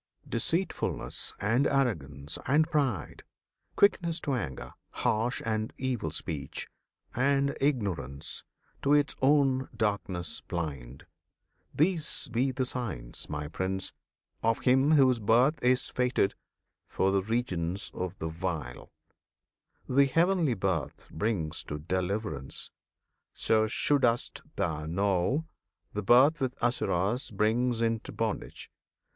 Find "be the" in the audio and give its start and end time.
12.29-12.65